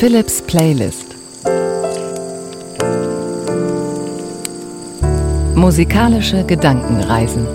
Philips 0.00 0.40
Playlist 0.40 1.14
Musikalische 5.54 6.42
Gedankenreisen 6.46 7.46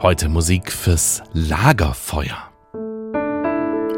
Heute 0.00 0.28
Musik 0.28 0.70
fürs 0.70 1.24
Lagerfeuer. 1.32 2.47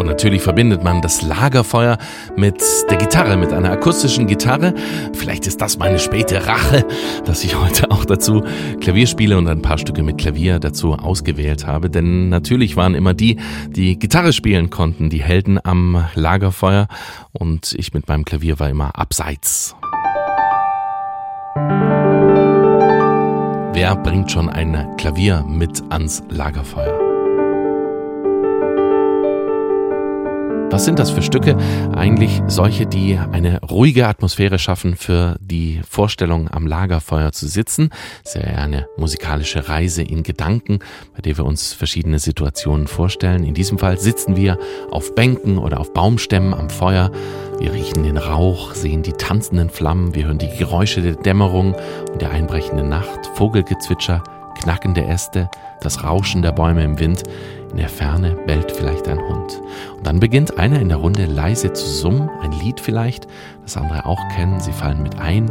Und 0.01 0.07
natürlich 0.07 0.41
verbindet 0.41 0.83
man 0.83 1.03
das 1.03 1.21
Lagerfeuer 1.21 1.99
mit 2.35 2.63
der 2.89 2.97
Gitarre, 2.97 3.37
mit 3.37 3.53
einer 3.53 3.71
akustischen 3.71 4.27
Gitarre. 4.27 4.73
Vielleicht 5.13 5.47
ist 5.47 5.61
das 5.61 5.77
meine 5.77 5.99
späte 5.99 6.47
Rache, 6.47 6.87
dass 7.27 7.45
ich 7.45 7.55
heute 7.61 7.91
auch 7.91 8.07
dazu 8.07 8.43
Klavier 8.81 9.07
spiele 9.07 9.37
und 9.37 9.47
ein 9.47 9.61
paar 9.61 9.77
Stücke 9.77 10.03
mit 10.03 10.17
Klavier 10.17 10.59
dazu 10.59 10.95
ausgewählt 10.95 11.67
habe. 11.67 11.91
Denn 11.91 12.31
natürlich 12.31 12.79
waren 12.79 12.95
immer 12.95 13.13
die, 13.13 13.39
die 13.69 13.99
Gitarre 13.99 14.33
spielen 14.33 14.71
konnten, 14.71 15.11
die 15.11 15.23
Helden 15.23 15.61
am 15.63 16.07
Lagerfeuer. 16.15 16.89
Und 17.33 17.75
ich 17.77 17.93
mit 17.93 18.09
meinem 18.09 18.25
Klavier 18.25 18.59
war 18.59 18.71
immer 18.71 18.98
abseits. 18.98 19.77
Wer 23.75 23.97
bringt 23.97 24.33
schon 24.33 24.48
ein 24.48 24.97
Klavier 24.97 25.45
mit 25.47 25.83
ans 25.91 26.23
Lagerfeuer? 26.31 27.00
Was 30.71 30.85
sind 30.85 31.01
das 31.01 31.11
für 31.11 31.21
Stücke? 31.21 31.57
Eigentlich 31.97 32.43
solche, 32.47 32.87
die 32.87 33.19
eine 33.19 33.61
ruhige 33.61 34.07
Atmosphäre 34.07 34.61
schaffen 34.61 34.95
für 34.95 35.37
die 35.41 35.81
Vorstellung 35.89 36.49
am 36.49 36.65
Lagerfeuer 36.65 37.33
zu 37.33 37.49
sitzen. 37.49 37.91
Sehr 38.23 38.57
eine 38.57 38.87
musikalische 38.97 39.69
Reise 39.69 40.03
in 40.03 40.23
Gedanken, 40.23 40.79
bei 41.13 41.23
der 41.23 41.37
wir 41.37 41.45
uns 41.45 41.73
verschiedene 41.73 42.21
Situationen 42.21 42.87
vorstellen. 42.87 43.43
In 43.43 43.55
diesem 43.55 43.79
Fall 43.79 43.98
sitzen 43.98 44.37
wir 44.37 44.59
auf 44.93 45.17
Bänken 45.17 45.59
oder 45.59 45.81
auf 45.81 45.93
Baumstämmen 45.93 46.55
am 46.55 46.71
Feuer. 46.71 47.11
Wir 47.59 47.73
riechen 47.73 48.05
den 48.05 48.17
Rauch, 48.17 48.73
sehen 48.73 49.03
die 49.03 49.13
tanzenden 49.13 49.71
Flammen, 49.71 50.15
wir 50.15 50.27
hören 50.27 50.39
die 50.39 50.57
Geräusche 50.57 51.03
der 51.03 51.15
Dämmerung 51.15 51.75
und 52.13 52.23
der 52.23 52.31
einbrechenden 52.31 52.89
Nacht, 52.89 53.27
Vogelgezwitscher, 53.35 54.23
knackende 54.61 55.05
Äste, 55.05 55.51
das 55.81 56.05
Rauschen 56.05 56.43
der 56.43 56.53
Bäume 56.53 56.85
im 56.85 57.01
Wind. 57.01 57.25
In 57.71 57.77
der 57.77 57.89
Ferne 57.89 58.37
bellt 58.47 58.73
vielleicht 58.73 59.09
ein 59.09 59.21
Hund. 59.21 59.61
Und 59.97 60.07
dann 60.07 60.19
beginnt 60.19 60.59
einer 60.59 60.81
in 60.81 60.89
der 60.89 60.99
Runde 60.99 61.27
leise 61.27 61.73
zu 61.73 61.87
summen, 61.87 62.29
ein 62.41 62.53
Lied 62.53 62.81
vielleicht, 62.81 63.27
das 63.63 63.77
andere 63.77 64.07
auch 64.07 64.21
kennen. 64.35 64.61
Sie 64.61 64.73
fallen 64.73 65.03
mit 65.03 65.19
ein. 65.19 65.51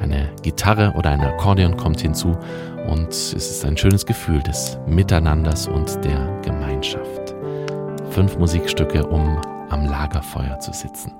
Eine 0.00 0.30
Gitarre 0.42 0.94
oder 0.96 1.10
ein 1.10 1.20
Akkordeon 1.20 1.76
kommt 1.76 2.00
hinzu 2.00 2.36
und 2.88 3.08
es 3.10 3.32
ist 3.34 3.64
ein 3.64 3.76
schönes 3.76 4.06
Gefühl 4.06 4.42
des 4.42 4.78
Miteinanders 4.86 5.66
und 5.66 6.04
der 6.04 6.40
Gemeinschaft. 6.42 7.34
Fünf 8.10 8.38
Musikstücke, 8.38 9.04
um 9.06 9.40
am 9.68 9.84
Lagerfeuer 9.84 10.58
zu 10.60 10.72
sitzen. 10.72 11.12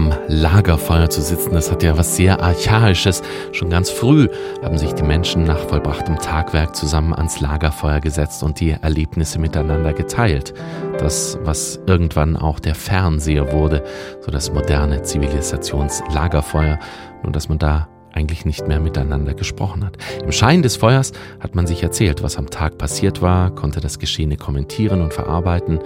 Am 0.00 0.14
Lagerfeuer 0.28 1.10
zu 1.10 1.20
sitzen, 1.20 1.52
das 1.52 1.70
hat 1.70 1.82
ja 1.82 1.98
was 1.98 2.16
sehr 2.16 2.40
Archaisches. 2.42 3.22
Schon 3.52 3.68
ganz 3.68 3.90
früh 3.90 4.28
haben 4.62 4.78
sich 4.78 4.94
die 4.94 5.02
Menschen 5.02 5.44
nach 5.44 5.58
vollbrachtem 5.58 6.18
Tagwerk 6.18 6.74
zusammen 6.74 7.12
ans 7.12 7.40
Lagerfeuer 7.40 8.00
gesetzt 8.00 8.42
und 8.42 8.60
die 8.60 8.70
Erlebnisse 8.70 9.38
miteinander 9.38 9.92
geteilt. 9.92 10.54
Das, 10.98 11.38
was 11.42 11.80
irgendwann 11.86 12.36
auch 12.36 12.60
der 12.60 12.74
Fernseher 12.74 13.52
wurde, 13.52 13.84
so 14.22 14.30
das 14.30 14.50
moderne 14.50 15.02
Zivilisationslagerfeuer, 15.02 16.78
nur 17.22 17.32
dass 17.32 17.50
man 17.50 17.58
da 17.58 17.89
eigentlich 18.12 18.44
nicht 18.44 18.66
mehr 18.66 18.80
miteinander 18.80 19.34
gesprochen 19.34 19.84
hat. 19.84 19.96
Im 20.22 20.32
Schein 20.32 20.62
des 20.62 20.76
Feuers 20.76 21.12
hat 21.40 21.54
man 21.54 21.66
sich 21.66 21.82
erzählt, 21.82 22.22
was 22.22 22.36
am 22.36 22.50
Tag 22.50 22.78
passiert 22.78 23.22
war, 23.22 23.54
konnte 23.54 23.80
das 23.80 23.98
Geschehene 23.98 24.36
kommentieren 24.36 25.02
und 25.02 25.14
verarbeiten, 25.14 25.80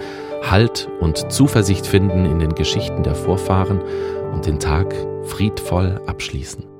Halt 0.49 0.89
und 0.99 1.31
Zuversicht 1.31 1.87
finden 1.87 2.25
in 2.25 2.39
den 2.39 2.53
Geschichten 2.53 3.03
der 3.03 3.15
Vorfahren 3.15 3.81
und 4.31 4.45
den 4.45 4.59
Tag 4.59 4.93
friedvoll 5.23 6.01
abschließen. 6.05 6.74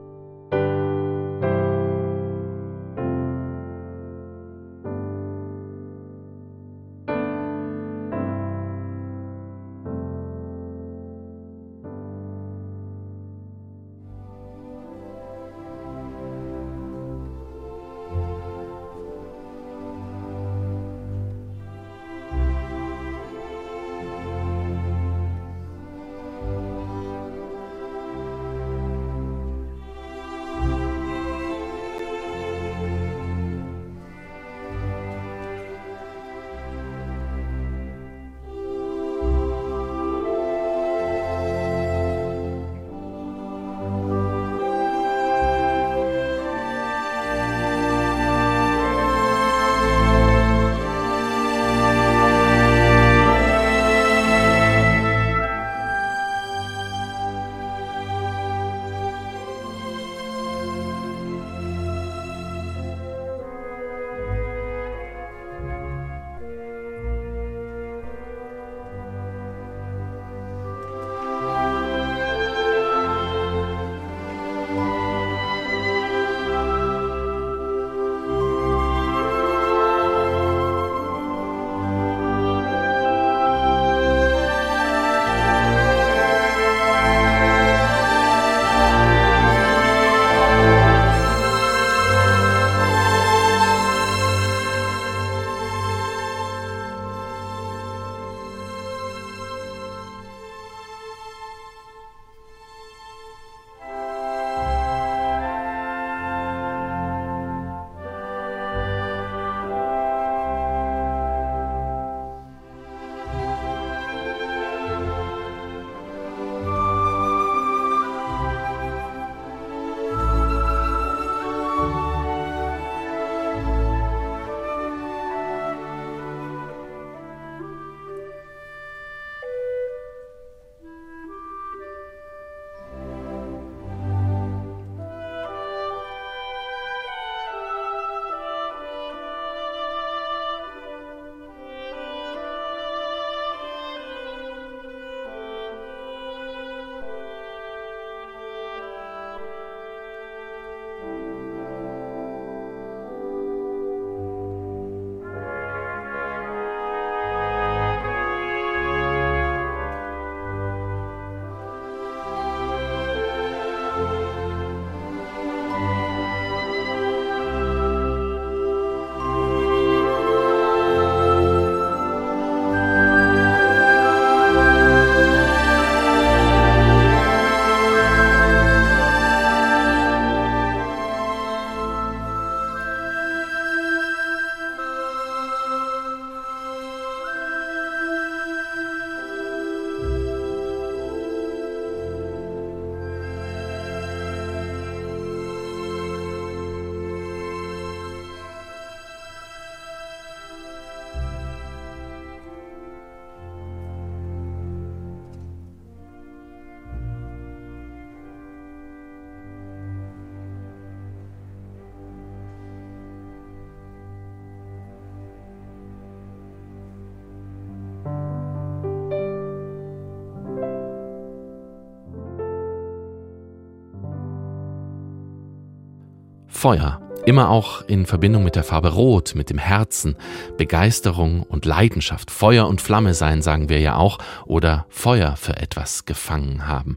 Feuer, 226.55 227.01
immer 227.25 227.49
auch 227.49 227.81
in 227.81 228.05
Verbindung 228.05 228.45
mit 228.45 228.55
der 228.55 228.63
Farbe 228.63 228.93
Rot, 228.93 229.35
mit 229.35 229.49
dem 229.49 229.57
Herzen, 229.57 230.15
Begeisterung 230.57 231.43
und 231.43 231.65
Leidenschaft, 231.65 232.31
Feuer 232.31 232.67
und 232.67 232.81
Flamme 232.81 233.13
sein, 233.13 233.41
sagen 233.41 233.67
wir 233.67 233.81
ja 233.81 233.97
auch, 233.97 234.19
oder 234.45 234.85
Feuer 234.87 235.35
für 235.35 235.57
etwas 235.57 236.05
gefangen 236.05 236.65
haben. 236.65 236.95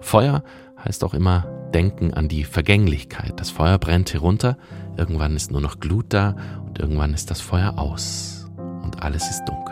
Feuer 0.00 0.44
heißt 0.84 1.02
auch 1.04 1.14
immer 1.14 1.46
Denken 1.72 2.12
an 2.12 2.28
die 2.28 2.44
Vergänglichkeit. 2.44 3.40
Das 3.40 3.50
Feuer 3.50 3.78
brennt 3.78 4.12
herunter, 4.12 4.58
irgendwann 4.96 5.34
ist 5.34 5.50
nur 5.50 5.62
noch 5.62 5.80
Glut 5.80 6.06
da 6.10 6.36
und 6.66 6.78
irgendwann 6.78 7.14
ist 7.14 7.30
das 7.30 7.40
Feuer 7.40 7.78
aus 7.78 8.46
und 8.56 9.02
alles 9.02 9.28
ist 9.30 9.44
dunkel. 9.46 9.67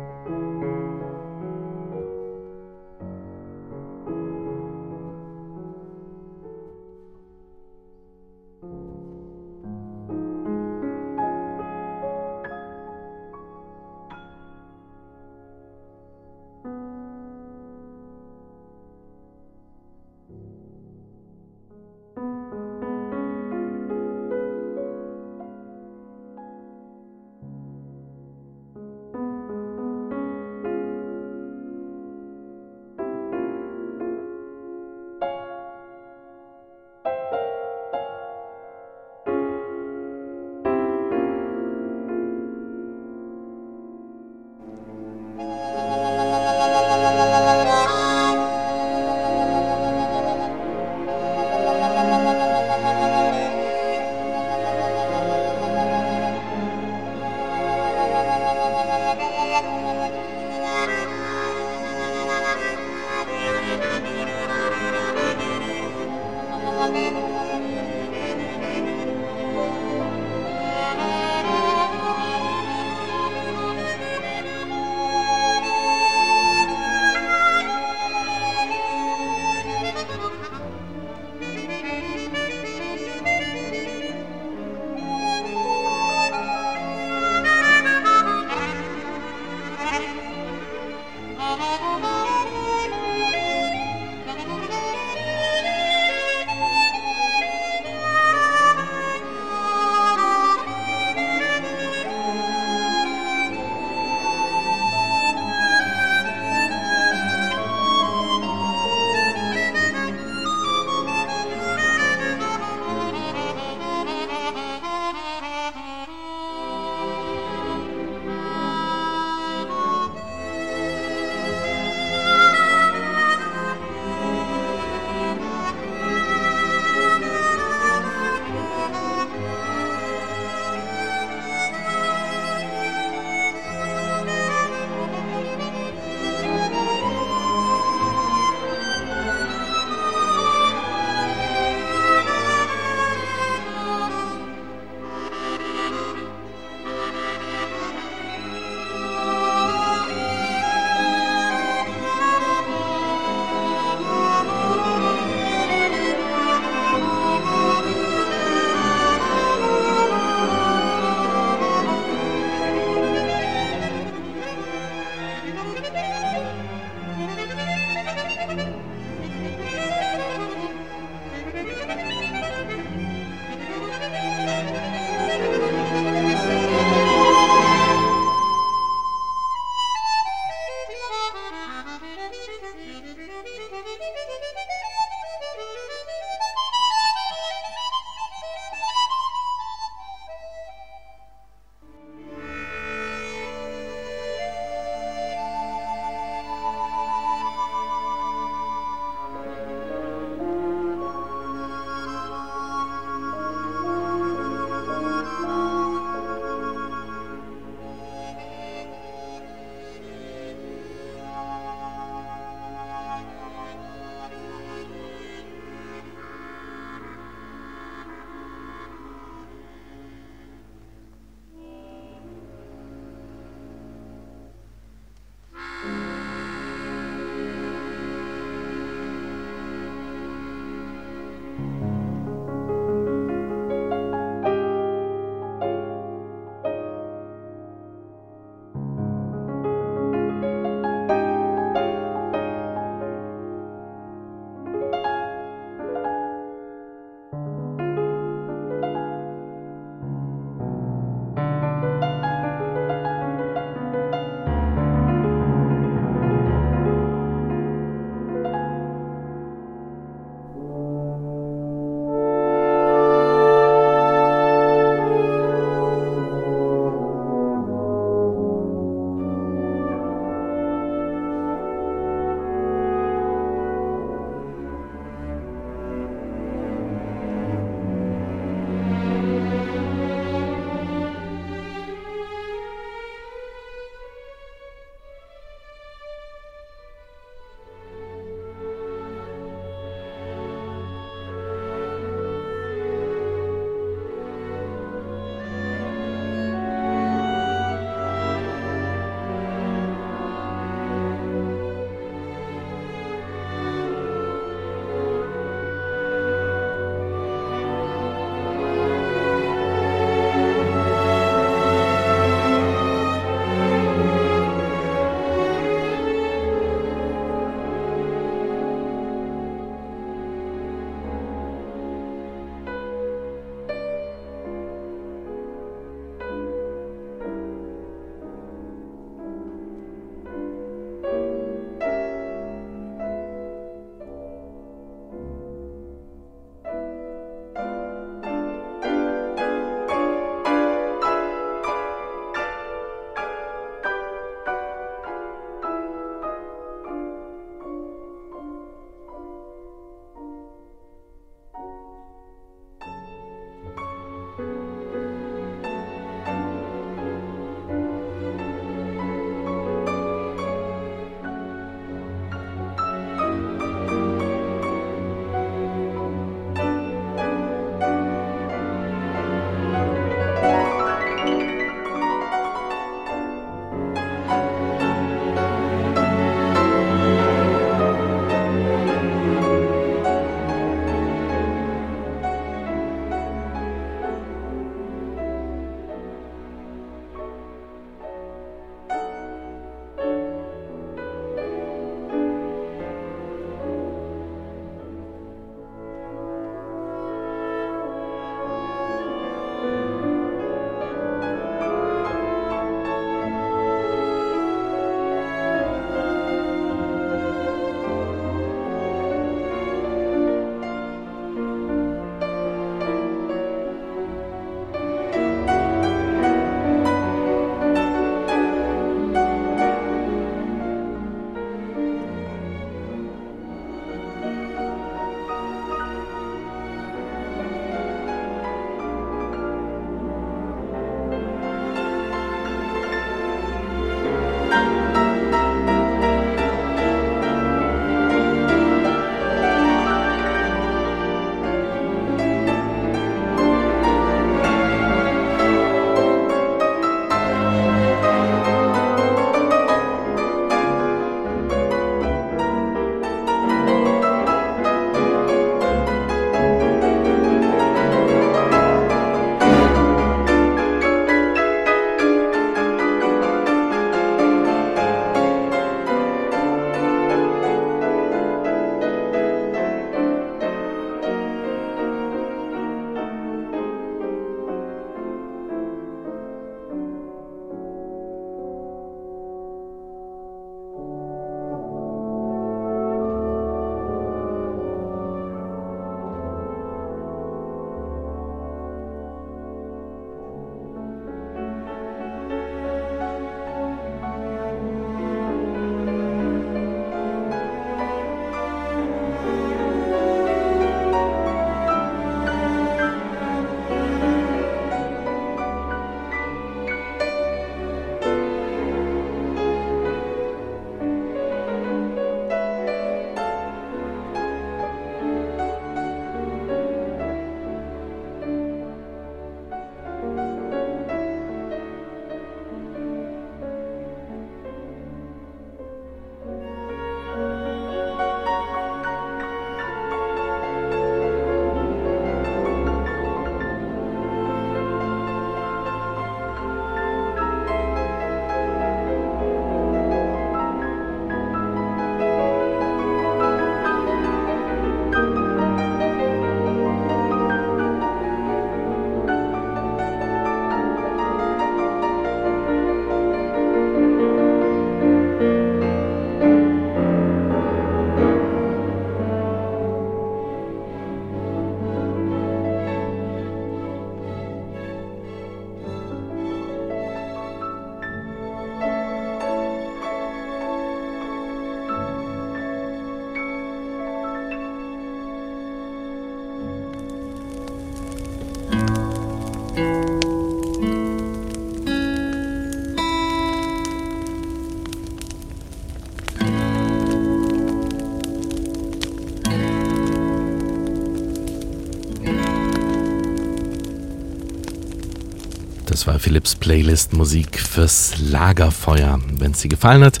Das 595.72 595.86
war 595.86 595.98
Philips 595.98 596.34
Playlist 596.34 596.92
Musik 596.92 597.40
fürs 597.40 597.94
Lagerfeuer. 597.98 599.00
Wenn 599.18 599.30
es 599.30 599.40
dir 599.40 599.48
gefallen 599.48 599.82
hat, 599.82 600.00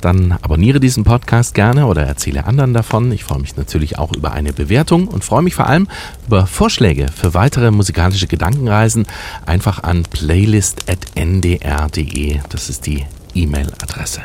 dann 0.00 0.32
abonniere 0.32 0.80
diesen 0.80 1.04
Podcast 1.04 1.54
gerne 1.54 1.84
oder 1.84 2.06
erzähle 2.06 2.46
anderen 2.46 2.72
davon. 2.72 3.12
Ich 3.12 3.24
freue 3.24 3.40
mich 3.40 3.54
natürlich 3.54 3.98
auch 3.98 4.16
über 4.16 4.32
eine 4.32 4.54
Bewertung 4.54 5.08
und 5.08 5.22
freue 5.22 5.42
mich 5.42 5.54
vor 5.54 5.66
allem 5.66 5.88
über 6.26 6.46
Vorschläge 6.46 7.08
für 7.14 7.34
weitere 7.34 7.70
musikalische 7.70 8.28
Gedankenreisen. 8.28 9.06
Einfach 9.44 9.82
an 9.82 10.04
playlist.ndr.de. 10.04 12.40
Das 12.48 12.70
ist 12.70 12.86
die 12.86 13.04
E-Mail-Adresse. 13.34 14.22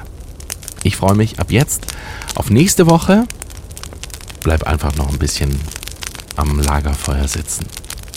Ich 0.83 0.95
freue 0.95 1.15
mich 1.15 1.41
ab 1.41 1.51
jetzt 1.51 1.87
auf 2.35 2.49
nächste 2.49 2.87
Woche. 2.87 3.25
Bleib 4.43 4.63
einfach 4.63 4.95
noch 4.95 5.11
ein 5.11 5.19
bisschen 5.19 5.59
am 6.37 6.57
Lagerfeuer 6.57 7.27
sitzen. 7.27 7.65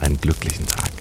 Einen 0.01 0.21
glücklichen 0.21 0.69
Tag. 0.69 0.98